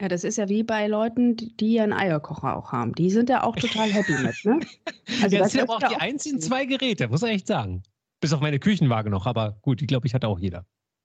[0.00, 2.94] Ja, das ist ja wie bei Leuten, die einen Eierkocher auch haben.
[2.94, 4.60] Die sind ja auch total happy mit, ne?
[5.22, 7.82] Also ja, das sind aber auch die einzigen zwei Geräte, muss man echt sagen.
[8.20, 10.64] Bis auf meine Küchenwaage noch, aber gut, ich glaube, ich hatte auch jeder.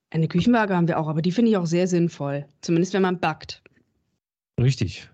[0.09, 2.47] Eine Küchenwaage haben wir auch, aber die finde ich auch sehr sinnvoll.
[2.61, 3.61] Zumindest wenn man backt.
[4.59, 5.09] Richtig.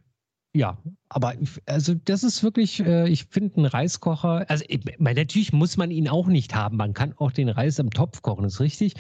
[0.56, 0.78] Ja,
[1.10, 1.34] aber
[1.66, 6.08] also das ist wirklich, äh, ich finde einen Reiskocher, also ich, natürlich muss man ihn
[6.08, 6.78] auch nicht haben.
[6.78, 8.94] Man kann auch den Reis im Topf kochen, ist richtig.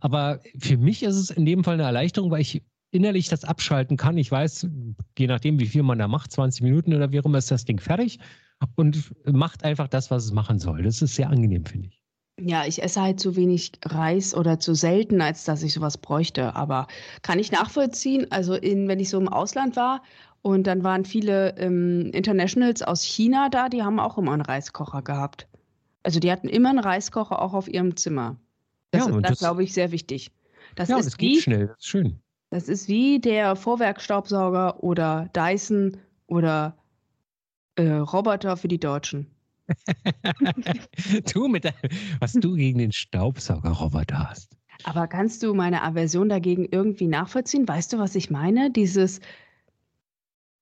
[0.00, 3.96] Aber für mich ist es in dem Fall eine Erleichterung, weil ich innerlich das abschalten
[3.96, 4.16] kann.
[4.18, 4.66] Ich weiß,
[5.18, 7.80] je nachdem, wie viel man da macht, 20 Minuten oder wie immer, ist das Ding
[7.80, 8.18] fertig
[8.76, 10.82] und macht einfach das, was es machen soll.
[10.82, 12.02] Das ist sehr angenehm, finde ich.
[12.40, 16.54] Ja, ich esse halt zu wenig Reis oder zu selten, als dass ich sowas bräuchte.
[16.54, 16.86] Aber
[17.22, 18.30] kann ich nachvollziehen.
[18.30, 20.02] Also in, wenn ich so im Ausland war
[20.42, 25.02] und dann waren viele ähm, Internationals aus China da, die haben auch immer einen Reiskocher
[25.02, 25.48] gehabt.
[26.04, 28.36] Also die hatten immer einen Reiskocher auch auf ihrem Zimmer.
[28.92, 30.30] Das ja, ist, das, glaube ich, sehr wichtig.
[30.76, 32.20] Das ja, ist das geht wie, schnell, das ist schön.
[32.50, 36.76] Das ist wie der Vorwerkstaubsauger oder Dyson oder
[37.76, 39.26] äh, Roboter für die Deutschen.
[41.32, 41.74] du mit der,
[42.20, 44.56] was du gegen den Staubsaugerroboter hast.
[44.84, 47.68] Aber kannst du meine Aversion dagegen irgendwie nachvollziehen?
[47.68, 48.70] Weißt du, was ich meine?
[48.70, 49.20] Dieses,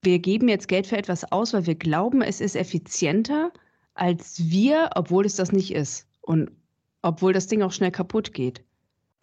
[0.01, 3.51] wir geben jetzt Geld für etwas aus, weil wir glauben, es ist effizienter
[3.93, 6.07] als wir, obwohl es das nicht ist.
[6.21, 6.51] Und
[7.01, 8.63] obwohl das Ding auch schnell kaputt geht.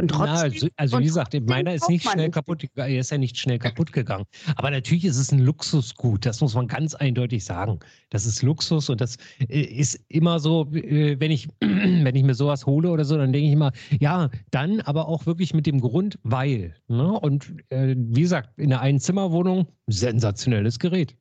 [0.01, 2.93] Und trotzdem, Na, also, also wie gesagt, meiner ist nicht schnell kaputt gegangen.
[2.93, 4.25] Er ist ja nicht schnell kaputt gegangen.
[4.57, 6.27] Aber natürlich ist es ein Luxusgut.
[6.27, 7.79] Das muss man ganz eindeutig sagen.
[8.11, 9.17] Das ist Luxus und das
[9.49, 13.33] äh, ist immer so, äh, wenn ich, wenn ich mir sowas hole oder so, dann
[13.33, 16.75] denke ich immer, ja, dann aber auch wirklich mit dem Grund, weil.
[16.89, 17.13] Ne?
[17.13, 21.17] Und äh, wie gesagt, in einer Einzimmerwohnung, sensationelles Gerät.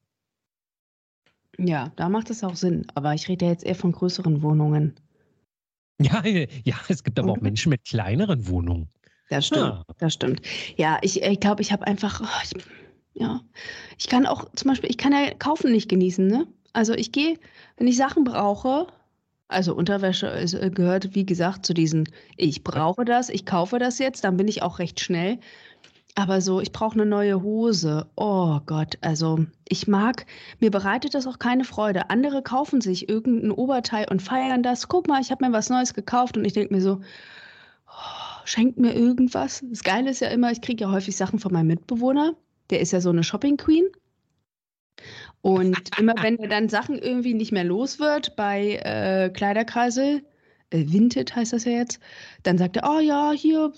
[1.60, 2.88] Ja, da macht es auch Sinn.
[2.96, 4.96] Aber ich rede ja jetzt eher von größeren Wohnungen.
[6.02, 7.44] Ja, ja, es gibt aber auch mhm.
[7.44, 8.90] Menschen mit kleineren Wohnungen.
[9.30, 9.84] Das stimmt, ja.
[10.00, 10.42] das stimmt.
[10.76, 12.64] Ja, ich glaube, ich, glaub, ich habe einfach, oh, ich,
[13.14, 13.42] ja,
[13.98, 16.48] ich kann auch zum Beispiel, ich kann ja kaufen nicht genießen, ne?
[16.74, 17.40] Also ich gehe,
[17.78, 18.88] wenn ich Sachen brauche,
[19.48, 24.00] also Unterwäsche ist, äh, gehört, wie gesagt, zu diesen, ich brauche das, ich kaufe das
[24.00, 25.40] jetzt, dann bin ich auch recht schnell.
[26.16, 28.08] Aber so, ich brauche eine neue Hose.
[28.16, 30.28] Oh Gott, also ich mag,
[30.60, 32.12] mir bereitet das auch keine Freude.
[32.12, 34.88] Andere kaufen sich irgendein Oberteil und feiern das.
[34.88, 37.02] Guck mal, ich habe mir was Neues gekauft und ich denke mir so,
[37.88, 39.64] oh, schenkt mir irgendwas.
[39.68, 42.36] Das Geile ist ja immer, ich kriege ja häufig Sachen von meinem Mitbewohner.
[42.70, 43.86] Der ist ja so eine Shopping Queen.
[45.42, 50.24] Und immer wenn er dann Sachen irgendwie nicht mehr los wird bei äh, Kleiderkreisel,
[50.70, 52.00] äh, Vinted heißt das ja jetzt,
[52.44, 53.74] dann sagt er, oh ja, hier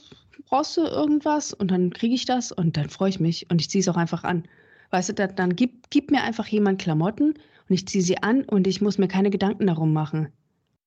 [0.46, 1.54] brauchst du irgendwas?
[1.54, 3.98] Und dann kriege ich das und dann freue ich mich und ich ziehe es auch
[3.98, 4.44] einfach an.
[4.92, 7.34] Weißt du, dann, dann gibt, gibt mir einfach jemand Klamotten
[7.70, 10.30] und ich ziehe sie an und ich muss mir keine Gedanken darum machen.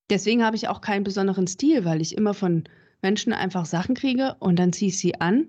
[0.09, 2.63] Deswegen habe ich auch keinen besonderen Stil, weil ich immer von
[3.01, 5.47] Menschen einfach Sachen kriege und dann ziehe ich sie an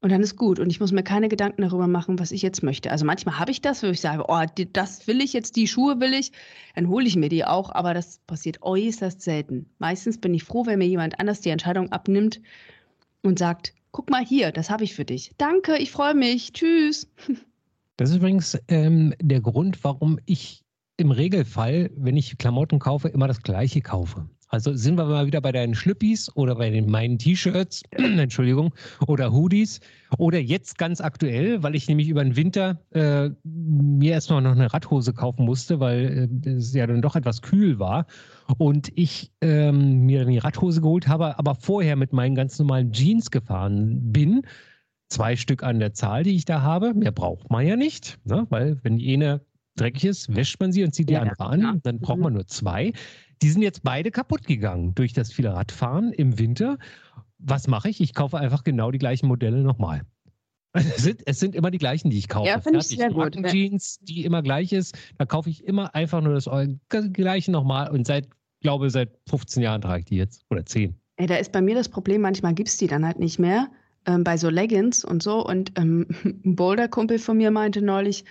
[0.00, 0.58] und dann ist gut.
[0.58, 2.90] Und ich muss mir keine Gedanken darüber machen, was ich jetzt möchte.
[2.90, 4.40] Also manchmal habe ich das, wo ich sage, oh,
[4.72, 6.32] das will ich jetzt, die Schuhe will ich,
[6.74, 9.66] dann hole ich mir die auch, aber das passiert äußerst selten.
[9.78, 12.40] Meistens bin ich froh, wenn mir jemand anders die Entscheidung abnimmt
[13.22, 15.32] und sagt, guck mal hier, das habe ich für dich.
[15.38, 16.52] Danke, ich freue mich.
[16.52, 17.08] Tschüss.
[17.98, 20.64] Das ist übrigens ähm, der Grund, warum ich
[20.96, 24.28] im Regelfall, wenn ich Klamotten kaufe, immer das gleiche kaufe.
[24.54, 28.74] Also sind wir mal wieder bei deinen Schlüppis oder bei den, meinen T-Shirts, Entschuldigung,
[29.06, 29.80] oder Hoodies.
[30.18, 34.70] Oder jetzt ganz aktuell, weil ich nämlich über den Winter äh, mir erstmal noch eine
[34.70, 38.04] Radhose kaufen musste, weil äh, es ja dann doch etwas kühl war.
[38.58, 42.92] Und ich ähm, mir dann die Radhose geholt habe, aber vorher mit meinen ganz normalen
[42.92, 44.42] Jeans gefahren bin.
[45.08, 46.92] Zwei Stück an der Zahl, die ich da habe.
[46.92, 48.46] Mehr braucht man ja nicht, ne?
[48.50, 49.40] weil wenn die eine
[49.76, 51.80] dreckig ist, wäscht man sie und zieht die ja, andere an.
[51.82, 52.92] Dann braucht man nur zwei.
[53.42, 56.78] Die sind jetzt beide kaputt gegangen durch das viele Radfahren im Winter.
[57.38, 58.00] Was mache ich?
[58.00, 60.02] Ich kaufe einfach genau die gleichen Modelle nochmal.
[60.74, 62.48] Es sind, es sind immer die gleichen, die ich kaufe.
[62.48, 63.36] Ja, finde ich sehr gut.
[63.50, 66.48] Jeans, die immer gleich ist, da kaufe ich immer einfach nur das
[67.12, 68.26] gleiche nochmal und seit,
[68.62, 70.94] glaube seit 15 Jahren trage ich die jetzt oder 10.
[71.16, 73.68] Ey, da ist bei mir das Problem, manchmal gibt es die dann halt nicht mehr.
[74.06, 75.44] Ähm, bei so Leggings und so.
[75.44, 78.24] Und ähm, ein Boulder-Kumpel von mir meinte neulich,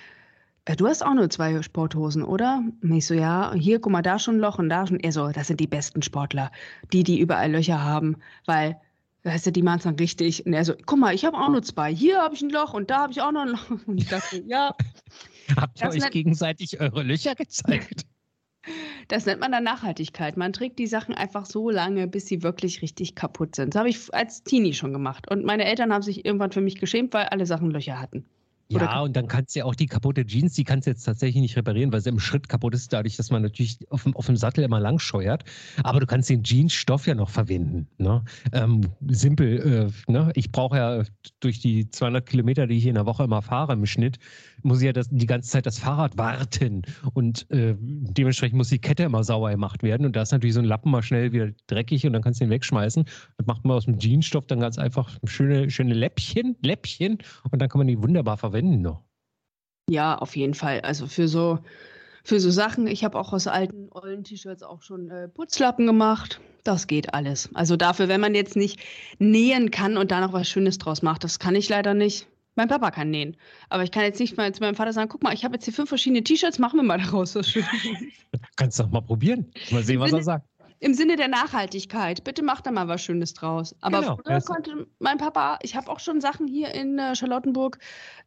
[0.66, 2.64] du hast auch nur zwei Sporthosen, oder?
[2.82, 5.00] Und ich so, ja, hier, guck mal, da schon ein Loch und da schon.
[5.00, 6.52] Er so, das sind die besten Sportler,
[6.94, 8.78] die, die überall Löcher haben, weil
[9.24, 10.46] Weißt du, die machen es dann richtig.
[10.46, 11.94] Und er so, guck mal, ich habe auch nur zwei.
[11.94, 13.70] Hier habe ich ein Loch und da habe ich auch noch ein Loch.
[13.86, 14.76] Und ich dachte, ja.
[15.56, 18.06] Habt ihr euch gegenseitig eure Löcher gezeigt?
[19.10, 20.38] Das nennt man dann Nachhaltigkeit.
[20.38, 23.76] Man trägt die Sachen einfach so lange, bis sie wirklich richtig kaputt sind.
[23.76, 25.30] Das habe ich als Teenie schon gemacht.
[25.30, 28.26] Und meine Eltern haben sich irgendwann für mich geschämt, weil alle Sachen Löcher hatten.
[28.72, 31.42] Ja, und dann kannst du ja auch die kaputte Jeans, die kannst du jetzt tatsächlich
[31.42, 34.26] nicht reparieren, weil sie im Schritt kaputt ist, dadurch, dass man natürlich auf dem, auf
[34.26, 35.44] dem Sattel immer lang scheuert.
[35.84, 37.88] Aber du kannst den Jeansstoff ja noch verwenden.
[37.98, 38.24] Ne?
[38.54, 40.32] Ähm, simpel, äh, ne?
[40.36, 41.04] ich brauche ja
[41.40, 44.18] durch die 200 Kilometer, die ich in der Woche immer fahre im Schnitt,
[44.64, 46.84] muss ich ja das, die ganze Zeit das Fahrrad warten.
[47.14, 50.06] Und äh, dementsprechend muss die Kette immer sauer gemacht werden.
[50.06, 52.46] Und da ist natürlich so ein Lappen mal schnell wieder dreckig und dann kannst du
[52.46, 53.06] ihn wegschmeißen.
[53.38, 57.18] Das macht man aus dem Jeansstoff dann ganz einfach schöne, schöne Läppchen, Läppchen
[57.50, 59.04] und dann kann man die wunderbar verwenden noch.
[59.90, 60.82] Ja, auf jeden Fall.
[60.82, 61.60] Also für so,
[62.24, 66.40] für so Sachen, ich habe auch aus alten ollen T-Shirts auch schon äh, Putzlappen gemacht.
[66.64, 67.50] Das geht alles.
[67.56, 68.80] Also dafür, wenn man jetzt nicht
[69.20, 72.28] nähen kann und da noch was Schönes draus macht, das kann ich leider nicht.
[72.56, 73.38] Mein Papa kann nähen.
[73.70, 75.66] Aber ich kann jetzt nicht mal zu meinem Vater sagen, guck mal, ich habe jetzt
[75.66, 77.70] hier fünf verschiedene T-Shirts, machen wir mal daraus was Schönes.
[78.58, 79.52] Kannst du doch mal probieren.
[79.72, 80.51] Mal sehen, was er sagt.
[80.84, 82.24] Im Sinne der Nachhaltigkeit.
[82.24, 83.76] Bitte mach da mal was Schönes draus.
[83.82, 87.78] Aber Genau, früher konnte mein Papa, ich habe auch schon Sachen hier in äh, Charlottenburg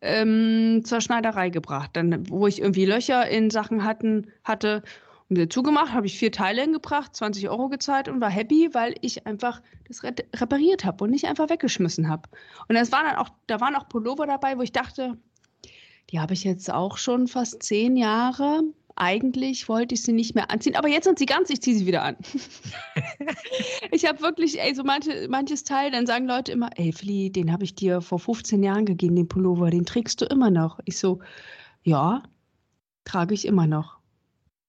[0.01, 1.91] ähm, zur Schneiderei gebracht.
[1.95, 4.85] Dann, wo ich irgendwie Löcher in Sachen hatten, hatte
[5.29, 8.95] und wieder zugemacht, habe ich vier Teile hingebracht, 20 Euro gezahlt und war happy, weil
[9.01, 12.29] ich einfach das re repariert habe und nicht einfach weggeschmissen habe.
[12.69, 15.19] Und das waren dann auch, da waren auch Pullover dabei, wo ich dachte,
[16.11, 18.63] die habe ich jetzt auch schon fast zehn Jahre.
[18.97, 21.87] Eigentlich wollte ich sie nicht mehr anziehen, aber jetzt sind sie ganz, ich ziehe sie
[21.87, 22.17] wieder an.
[23.91, 27.53] ich habe wirklich, ey, so manche, manches Teil, dann sagen Leute immer, ey, Fli, den
[27.53, 30.79] habe ich dir vor 15 Jahren gegeben, den Pullover, den trägst du immer noch.
[30.85, 31.19] Ich so,
[31.83, 32.23] ja,
[33.05, 33.99] trage ich immer noch.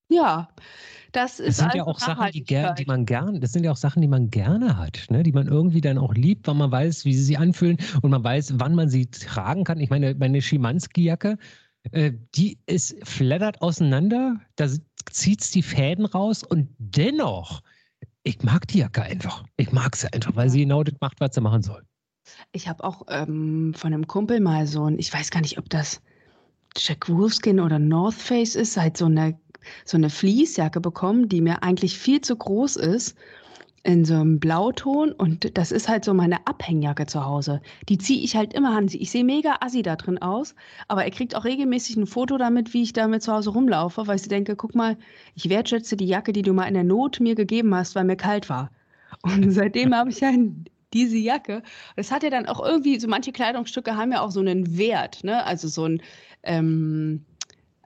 [0.10, 0.50] Ja,
[1.12, 3.64] das ist Das sind ja also auch Sachen, die, ger die man gern, das sind
[3.64, 5.24] ja auch Sachen, die man gerne hat, ne?
[5.24, 8.24] die man irgendwie dann auch liebt, weil man weiß, wie sie sich anfühlen und man
[8.24, 9.80] weiß, wann man sie tragen kann.
[9.80, 11.38] Ich meine, meine Schimanski-Jacke,
[11.92, 14.68] äh, die ist flattert auseinander, da
[15.12, 17.62] zieht die Fäden raus und dennoch,
[18.24, 19.44] ich mag die Jacke einfach.
[19.58, 21.84] Ich mag sie einfach, weil sie genau das macht, was sie machen soll.
[22.52, 25.70] Ich habe auch ähm, von einem Kumpel mal so ein, ich weiß gar nicht, ob
[25.70, 26.02] das
[26.76, 29.40] Jack Wolfskin oder North Face ist, halt so eine,
[29.86, 33.16] so eine Fleecejacke bekommen, die mir eigentlich viel zu groß ist,
[33.86, 35.12] in so einem Blauton.
[35.12, 37.62] Und das ist halt so meine Abhängjacke zu Hause.
[37.88, 38.88] Die ziehe ich halt immer an.
[38.92, 40.56] Ich sehe mega assi da drin aus,
[40.88, 44.16] aber er kriegt auch regelmäßig ein Foto damit, wie ich damit zu Hause rumlaufe, weil
[44.16, 44.98] ich denke, guck mal,
[45.36, 48.16] ich wertschätze die Jacke, die du mal in der Not mir gegeben hast, weil mir
[48.16, 48.72] kalt war.
[49.22, 51.62] Und seitdem habe ich ein diese Jacke.
[51.96, 55.24] Das hat ja dann auch irgendwie, so manche Kleidungsstücke haben ja auch so einen Wert,
[55.24, 55.46] ne?
[55.46, 56.02] Also so ein,
[56.44, 57.26] ähm,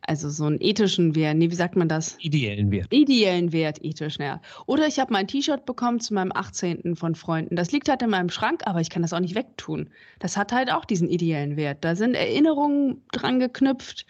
[0.10, 2.18] also so einen ethischen Wert, nee, wie sagt man das?
[2.20, 2.92] Ideellen Wert.
[2.92, 4.42] Ideellen Wert, ethisch, ja.
[4.66, 6.96] Oder ich habe mein T-Shirt bekommen zu meinem 18.
[6.96, 7.56] von Freunden.
[7.56, 9.92] Das liegt halt in meinem Schrank, aber ich kann das auch nicht wegtun.
[10.18, 11.86] Das hat halt auch diesen ideellen Wert.
[11.86, 14.08] Da sind Erinnerungen dran geknüpft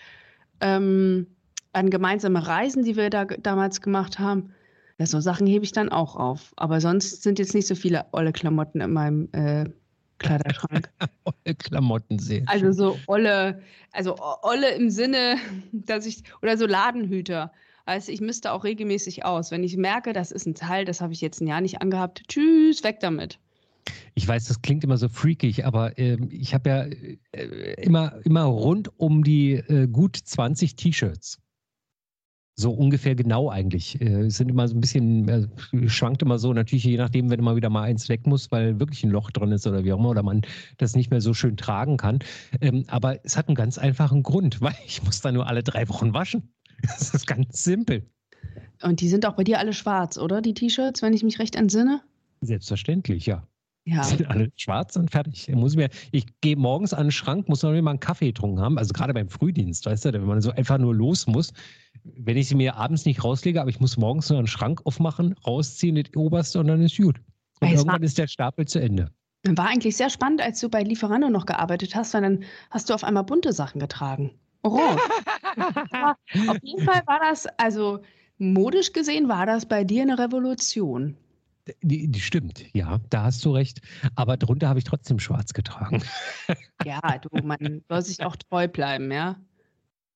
[0.62, 1.28] ähm,
[1.74, 4.54] an gemeinsame Reisen, die wir da damals gemacht haben.
[5.00, 6.54] Ja, so Sachen hebe ich dann auch auf.
[6.56, 9.66] Aber sonst sind jetzt nicht so viele olle Klamotten in meinem äh,
[10.20, 10.90] Kleiderschrank.
[11.58, 12.48] Klamotten sehen.
[12.48, 15.38] Also so olle, also olle im Sinne,
[15.72, 17.52] dass ich, oder so Ladenhüter.
[17.86, 19.50] Also ich müsste auch regelmäßig aus.
[19.50, 22.24] Wenn ich merke, das ist ein Teil, das habe ich jetzt ein Jahr nicht angehabt,
[22.28, 23.40] tschüss, weg damit.
[24.14, 26.86] Ich weiß, das klingt immer so freakig, aber ähm, ich habe ja
[27.32, 31.40] äh, immer, immer rund um die äh, gut 20 T-Shirts.
[32.60, 34.02] So ungefähr genau eigentlich.
[34.02, 35.48] Äh, es sind immer so ein bisschen, äh,
[35.88, 39.02] schwankt immer so, natürlich je nachdem, wenn immer wieder mal eins weg muss, weil wirklich
[39.06, 40.42] ein Loch drin ist oder wie auch immer, oder man
[40.78, 42.20] das nicht mehr so schön tragen kann.
[42.60, 45.88] Ähm, aber es hat einen ganz einfachen Grund, weil ich muss da nur alle drei
[45.88, 46.52] Wochen waschen.
[46.82, 48.06] Das ist ganz simpel.
[48.82, 50.42] Und die sind auch bei dir alle schwarz, oder?
[50.42, 52.02] Die T-Shirts, wenn ich mich recht entsinne?
[52.42, 53.48] Selbstverständlich, ja.
[53.86, 54.04] Ja.
[54.04, 55.50] sind alle schwarz und fertig.
[55.54, 58.78] Muss mir, ich gehe morgens an den Schrank, muss noch mal einen Kaffee getrunken haben.
[58.78, 61.52] Also gerade beim Frühdienst, weißt du, wenn man so einfach nur los muss.
[62.04, 65.34] Wenn ich sie mir abends nicht rauslege, aber ich muss morgens nur einen Schrank aufmachen,
[65.46, 67.20] rausziehen, das oberste und dann ist gut.
[67.62, 69.12] Und es irgendwann ist der Stapel zu Ende.
[69.44, 72.94] War eigentlich sehr spannend, als du bei Lieferando noch gearbeitet hast, weil dann hast du
[72.94, 74.32] auf einmal bunte Sachen getragen.
[74.64, 75.02] Orange.
[75.92, 76.16] Ja,
[76.48, 78.00] auf jeden Fall war das, also
[78.38, 81.16] modisch gesehen, war das bei dir eine Revolution.
[81.82, 83.82] Die, die stimmt, ja, da hast du recht.
[84.16, 86.04] Aber drunter habe ich trotzdem schwarz getragen.
[86.86, 89.36] Ja, du, man soll sich auch treu bleiben, ja.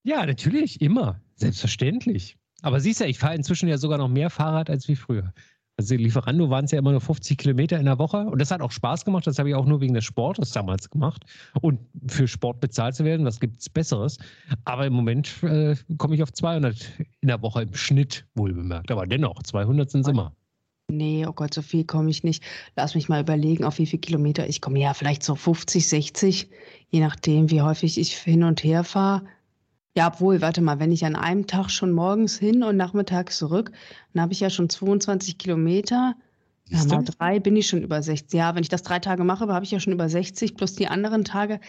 [0.03, 1.19] Ja, natürlich, immer.
[1.35, 2.37] Selbstverständlich.
[2.61, 5.33] Aber siehst ja, ich fahre inzwischen ja sogar noch mehr Fahrrad als wie früher.
[5.75, 8.61] Also Lieferando waren es ja immer nur 50 Kilometer in der Woche und das hat
[8.61, 9.25] auch Spaß gemacht.
[9.25, 11.25] Das habe ich auch nur wegen des Sportes damals gemacht.
[11.61, 14.17] Und für Sport bezahlt zu werden, was gibt es Besseres?
[14.65, 18.91] Aber im Moment äh, komme ich auf 200 in der Woche im Schnitt, wohl bemerkt.
[18.91, 20.35] Aber dennoch, 200 sind es immer.
[20.89, 22.43] Nee, oh Gott, so viel komme ich nicht.
[22.75, 24.79] Lass mich mal überlegen, auf wie viele Kilometer ich komme.
[24.79, 26.49] Ja, vielleicht so 50, 60,
[26.89, 29.23] je nachdem, wie häufig ich hin und her fahre.
[29.95, 33.71] Ja, obwohl, warte mal, wenn ich an einem Tag schon morgens hin und nachmittags zurück,
[34.13, 36.15] dann habe ich ja schon 22 Kilometer.
[36.69, 38.33] Ja, mal drei bin ich schon über 60.
[38.37, 40.87] Ja, wenn ich das drei Tage mache, habe ich ja schon über 60 plus die
[40.87, 41.59] anderen Tage.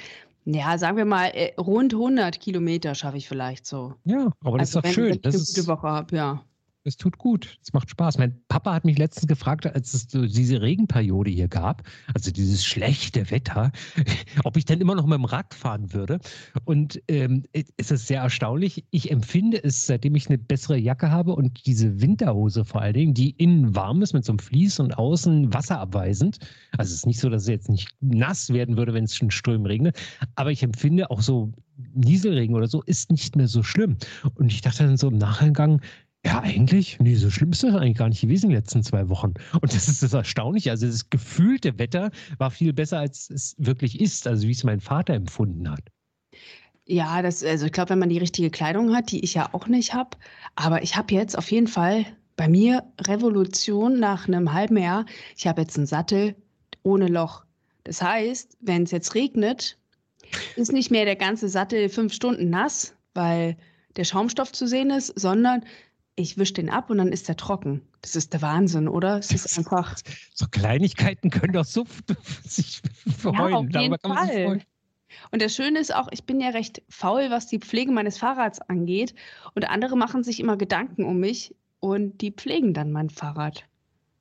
[0.47, 3.95] Ja, sagen wir mal, äh, rund 100 Kilometer schaffe ich vielleicht so.
[4.05, 5.05] Ja, aber das also, ist doch schön.
[5.05, 6.45] Wenn ich das eine ist, gute Woche habe, ja.
[6.87, 7.59] Es tut gut.
[7.63, 8.19] Es macht Spaß.
[8.19, 12.63] Mein Papa hat mich letztens gefragt, als es so diese Regenperiode hier gab, also dieses
[12.63, 13.73] schlechte Wetter,
[14.45, 16.19] ob ich dann immer noch mit dem Rad fahren würde.
[16.67, 18.85] Und ähm, es ist sehr erstaunlich.
[18.91, 23.15] Ich empfinde es, seitdem ich eine bessere Jacke habe und diese Winterhose vor allen Dingen,
[23.15, 26.39] die innen warm ist mit so einem Vlies und außen wasserabweisend.
[26.77, 29.31] Also es ist nicht so, dass es jetzt nicht nass werden würde, wenn es schon
[29.31, 29.99] Strömen regnet.
[30.35, 31.51] Aber ich empfinde auch so
[31.95, 33.97] Nieselregen oder so ist nicht mehr so schlimm.
[34.35, 35.81] Und ich dachte dann so im Nachgang,
[36.25, 39.09] ja, eigentlich, nee, so schlimm ist das eigentlich gar nicht gewesen in den letzten zwei
[39.09, 39.35] Wochen.
[39.61, 40.71] Und das ist das Erstaunliche.
[40.71, 44.81] Also das gefühlte Wetter war viel besser, als es wirklich ist, also wie es mein
[44.81, 45.83] Vater empfunden hat.
[46.87, 49.67] Ja, das, also ich glaube, wenn man die richtige Kleidung hat, die ich ja auch
[49.67, 50.17] nicht habe,
[50.55, 52.07] aber ich habe jetzt auf jeden Fall
[52.37, 55.07] bei mir Revolution nach einem halben Jahr.
[55.37, 56.35] Ich habe jetzt einen Sattel
[56.83, 57.45] ohne Loch.
[57.85, 59.79] Das heißt, wenn es jetzt regnet,
[60.57, 63.57] ist nicht mehr der ganze Sattel fünf Stunden nass, weil
[63.97, 65.65] der Schaumstoff zu sehen ist, sondern
[66.17, 67.83] ich wische den ab und dann ist er trocken.
[68.01, 69.19] Das ist der Wahnsinn, oder?
[69.19, 69.97] Es ist einfach.
[70.35, 71.85] So Kleinigkeiten können doch so
[72.45, 72.83] sich
[73.19, 73.71] freuen.
[73.71, 74.61] Ja, auf jeden Fall.
[75.31, 78.61] Und das Schöne ist auch, ich bin ja recht faul, was die Pflege meines Fahrrads
[78.61, 79.15] angeht.
[79.55, 83.65] Und andere machen sich immer Gedanken um mich und die pflegen dann mein Fahrrad.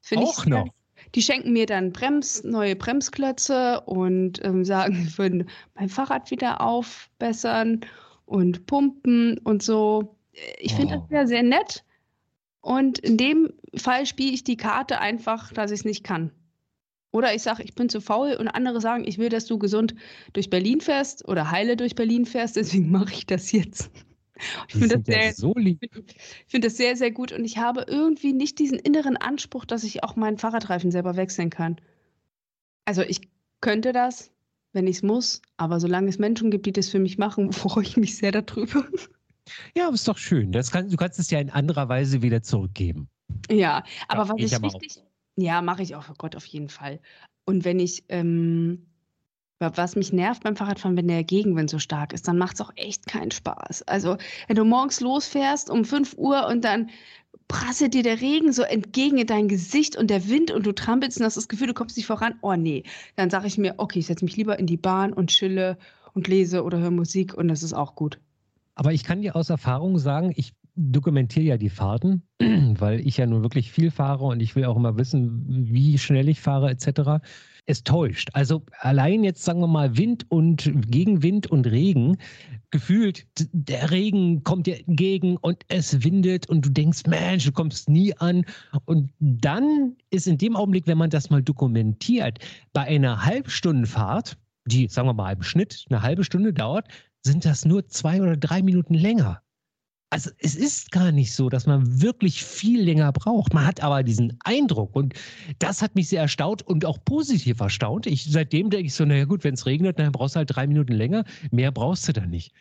[0.02, 0.68] Find auch noch.
[1.16, 6.62] Die schenken mir dann Brems, neue Bremsklötze und ähm, sagen, sie würden mein Fahrrad wieder
[6.62, 7.82] aufbessern
[8.26, 10.16] und pumpen und so
[10.60, 11.00] ich finde oh.
[11.00, 11.84] das ja sehr nett.
[12.62, 16.32] Und in dem Fall spiele ich die Karte einfach, dass ich es nicht kann.
[17.12, 19.94] Oder ich sage, ich bin zu faul und andere sagen, ich will, dass du gesund
[20.34, 23.92] durch Berlin fährst oder heile durch Berlin fährst, deswegen mache ich das jetzt.
[24.68, 25.54] Ich finde das, sehr, so
[26.48, 30.04] find das sehr, sehr gut und ich habe irgendwie nicht diesen inneren Anspruch, dass ich
[30.04, 31.80] auch meinen Fahrradreifen selber wechseln kann.
[32.86, 33.22] Also ich
[33.62, 34.32] könnte das,
[34.74, 37.84] wenn ich es muss, aber solange es Menschen gibt, die das für mich machen, freue
[37.84, 38.88] ich mich sehr darüber.
[39.76, 40.52] Ja, aber ist doch schön.
[40.52, 43.10] Das kann, du kannst es ja in anderer Weise wieder zurückgeben.
[43.50, 45.04] Ja, aber ja, was ich wichtig, auf.
[45.36, 47.00] ja, mache ich auch, oh Gott, auf jeden Fall.
[47.46, 48.86] Und wenn ich, ähm,
[49.60, 52.72] was mich nervt beim Fahrradfahren, wenn der Gegenwind so stark ist, dann macht es auch
[52.76, 53.84] echt keinen Spaß.
[53.84, 56.90] Also, wenn du morgens losfährst um 5 Uhr und dann
[57.48, 61.20] prasselt dir der Regen so entgegen in dein Gesicht und der Wind und du trampelst
[61.20, 62.36] und hast das Gefühl, du kommst nicht voran.
[62.42, 62.84] Oh nee,
[63.16, 65.78] dann sage ich mir, okay, ich setze mich lieber in die Bahn und chille
[66.14, 68.20] und lese oder höre Musik und das ist auch gut.
[68.76, 73.26] Aber ich kann dir aus Erfahrung sagen, ich dokumentiere ja die Fahrten, weil ich ja
[73.26, 77.24] nun wirklich viel fahre und ich will auch immer wissen, wie schnell ich fahre etc.
[77.66, 78.30] Es täuscht.
[78.34, 82.18] Also allein jetzt sagen wir mal Wind und Gegenwind und Regen,
[82.72, 87.88] gefühlt der Regen kommt dir entgegen und es windet und du denkst, Mensch, du kommst
[87.88, 88.44] nie an.
[88.86, 92.40] Und dann ist in dem Augenblick, wenn man das mal dokumentiert,
[92.74, 96.88] bei einer Halbstundenfahrt, die sagen wir mal im Schnitt eine halbe Stunde dauert,
[97.24, 99.42] sind das nur zwei oder drei Minuten länger.
[100.14, 103.52] Also es ist gar nicht so, dass man wirklich viel länger braucht.
[103.52, 105.16] Man hat aber diesen Eindruck und
[105.58, 108.06] das hat mich sehr erstaunt und auch positiv erstaunt.
[108.06, 110.68] Ich, seitdem denke ich so, naja gut, wenn es regnet, dann brauchst du halt drei
[110.68, 111.26] Minuten länger.
[111.50, 112.54] Mehr brauchst du dann nicht.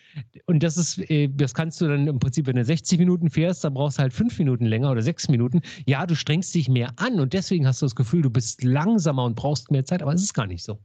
[0.46, 3.62] Und das ist, äh, das kannst du dann im Prinzip, wenn du 60 Minuten fährst,
[3.64, 5.60] dann brauchst du halt fünf Minuten länger oder sechs Minuten.
[5.84, 9.24] Ja, du strengst dich mehr an und deswegen hast du das Gefühl, du bist langsamer
[9.26, 10.80] und brauchst mehr Zeit, aber es ist gar nicht so.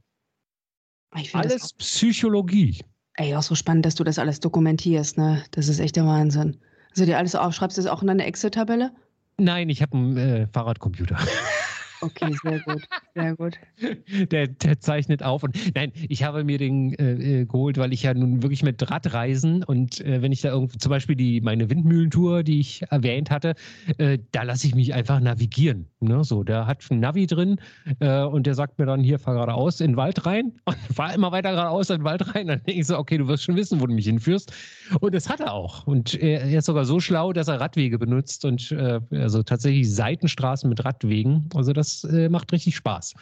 [1.32, 2.78] Alles Psychologie.
[3.20, 5.42] Ey, auch so spannend, dass du das alles dokumentierst, ne?
[5.50, 6.56] Das ist echt der Wahnsinn.
[6.92, 8.92] Also dir alles aufschreibst, du das auch in deine Excel-Tabelle?
[9.38, 11.16] Nein, ich habe einen äh, Fahrradcomputer.
[12.00, 12.82] Okay, sehr gut,
[13.14, 13.58] sehr gut.
[14.30, 15.42] Der, der, zeichnet auf.
[15.42, 18.90] Und nein, ich habe mir den äh, äh, geholt, weil ich ja nun wirklich mit
[18.90, 22.82] Rad reisen und äh, wenn ich da irgendwie zum Beispiel die meine Windmühlentour, die ich
[22.90, 23.54] erwähnt hatte,
[23.98, 25.86] äh, da lasse ich mich einfach navigieren.
[26.00, 26.24] Ne?
[26.24, 27.60] So, der hat ein Navi drin
[28.00, 31.14] äh, und der sagt mir dann hier fahr geradeaus in den Wald rein und fahr
[31.14, 32.46] immer weiter geradeaus in den Wald rein.
[32.48, 34.52] Dann denke ich so, okay, du wirst schon wissen, wo du mich hinführst.
[35.00, 35.86] Und das hat er auch.
[35.86, 39.92] Und er, er ist sogar so schlau, dass er Radwege benutzt und äh, also tatsächlich
[39.94, 41.48] Seitenstraßen mit Radwegen.
[41.54, 43.14] Also das das äh, macht richtig Spaß,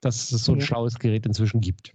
[0.00, 0.66] dass es so ein ja.
[0.66, 1.92] schlaues Gerät inzwischen gibt.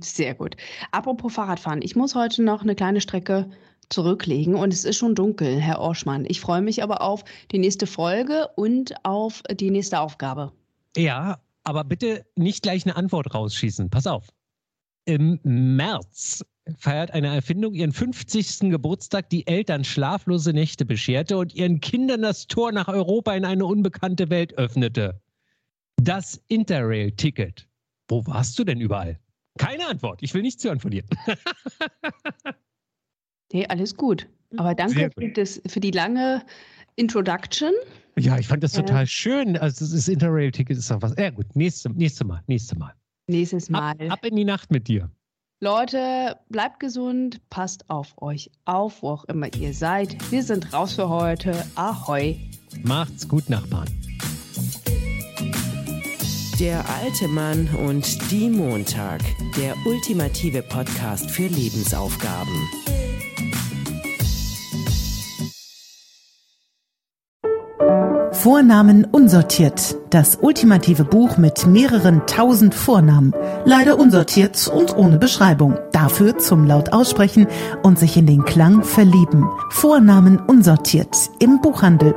[0.00, 0.56] Sehr gut.
[0.92, 3.50] Apropos Fahrradfahren, ich muss heute noch eine kleine Strecke
[3.88, 6.24] zurücklegen und es ist schon dunkel, Herr Orschmann.
[6.28, 10.52] Ich freue mich aber auf die nächste Folge und auf die nächste Aufgabe.
[10.96, 13.90] Ja, aber bitte nicht gleich eine Antwort rausschießen.
[13.90, 14.28] Pass auf.
[15.04, 16.44] Im März
[16.78, 18.70] feiert eine Erfindung ihren 50.
[18.70, 23.66] Geburtstag, die Eltern schlaflose Nächte bescherte und ihren Kindern das Tor nach Europa in eine
[23.66, 25.20] unbekannte Welt öffnete.
[26.02, 27.68] Das Interrail-Ticket.
[28.08, 29.20] Wo warst du denn überall?
[29.56, 30.20] Keine Antwort.
[30.20, 31.04] Ich will nichts hören von dir.
[33.52, 34.28] nee, alles gut.
[34.56, 36.44] Aber danke für, das, für die lange
[36.96, 37.72] Introduction.
[38.18, 39.56] Ja, ich fand das total äh, schön.
[39.56, 41.14] Also das Interrail-Ticket ist doch was.
[41.16, 42.94] Ja gut, nächste, nächste Mal, nächste Mal.
[43.28, 43.92] Nächstes Mal.
[43.92, 45.08] Ab, ab in die Nacht mit dir.
[45.60, 50.16] Leute, bleibt gesund, passt auf euch auf, wo auch immer ihr seid.
[50.32, 51.64] Wir sind raus für heute.
[51.76, 52.40] Ahoi.
[52.82, 53.86] Macht's gut, Nachbarn.
[56.62, 59.20] Der alte Mann und die Montag.
[59.56, 62.54] Der ultimative Podcast für Lebensaufgaben.
[68.30, 69.96] Vornamen unsortiert.
[70.10, 73.34] Das ultimative Buch mit mehreren tausend Vornamen.
[73.64, 75.76] Leider unsortiert und ohne Beschreibung.
[75.90, 77.48] Dafür zum laut aussprechen
[77.82, 79.50] und sich in den Klang verlieben.
[79.70, 82.14] Vornamen unsortiert im Buchhandel.